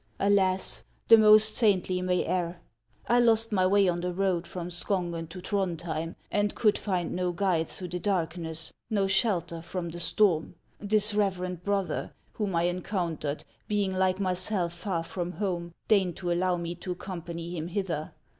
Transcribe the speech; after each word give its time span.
Alas! 0.19 0.83
the 1.09 1.15
most 1.19 1.55
saintly 1.55 2.01
may 2.01 2.25
err. 2.25 2.59
I 3.07 3.19
lost 3.19 3.51
my 3.51 3.67
way 3.67 3.87
on 3.87 4.01
the 4.01 4.11
road 4.11 4.47
from 4.47 4.71
Skongen 4.71 5.27
to 5.29 5.41
Throndhjem, 5.41 6.15
and 6.31 6.55
could 6.55 6.75
find 6.79 7.11
no 7.13 7.31
guide 7.31 7.67
through 7.67 7.89
the 7.89 7.99
darkness, 7.99 8.73
no 8.89 9.05
shelter 9.05 9.61
from 9.61 9.89
the 9.91 9.99
HANS 9.99 10.05
OF 10.05 10.15
ICELAND. 10.17 10.43
143 10.79 10.89
storm. 10.89 10.89
This 11.09 11.13
reverend 11.13 11.63
brother, 11.63 12.13
whom 12.33 12.55
I 12.55 12.63
encountered, 12.63 13.43
being 13.67 13.93
like 13.93 14.19
myself 14.19 14.73
far 14.73 15.03
from 15.03 15.33
home, 15.33 15.71
deigned 15.87 16.15
to 16.15 16.31
allow 16.31 16.57
me 16.57 16.73
to 16.73 16.95
accom 16.95 17.23
pany 17.23 17.51
him 17.51 17.67
hither. 17.67 18.13